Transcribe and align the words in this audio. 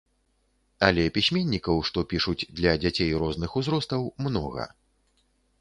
Але 0.87 1.03
пісьменнікаў, 1.17 1.77
што 1.91 2.05
пішуць 2.13 2.47
для 2.61 2.73
дзяцей 2.85 3.13
розных 3.25 3.51
узростаў, 3.63 4.01
многа. 4.31 4.69